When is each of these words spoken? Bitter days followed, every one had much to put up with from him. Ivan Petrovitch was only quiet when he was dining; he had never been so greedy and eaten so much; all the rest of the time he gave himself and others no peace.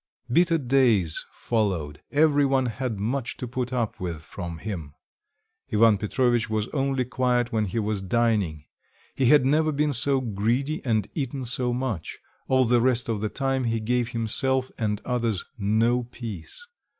Bitter 0.31 0.57
days 0.57 1.23
followed, 1.31 2.01
every 2.11 2.43
one 2.43 2.65
had 2.65 2.99
much 2.99 3.37
to 3.37 3.47
put 3.47 3.71
up 3.71 3.99
with 3.99 4.23
from 4.23 4.57
him. 4.57 4.95
Ivan 5.71 5.99
Petrovitch 5.99 6.49
was 6.49 6.67
only 6.69 7.05
quiet 7.05 7.51
when 7.51 7.65
he 7.65 7.77
was 7.77 8.01
dining; 8.01 8.65
he 9.13 9.27
had 9.27 9.45
never 9.45 9.71
been 9.71 9.93
so 9.93 10.19
greedy 10.19 10.83
and 10.83 11.07
eaten 11.13 11.45
so 11.45 11.71
much; 11.71 12.17
all 12.47 12.65
the 12.65 12.81
rest 12.81 13.09
of 13.09 13.21
the 13.21 13.29
time 13.29 13.65
he 13.65 13.79
gave 13.79 14.09
himself 14.09 14.71
and 14.79 15.03
others 15.05 15.45
no 15.59 16.01
peace. 16.05 16.65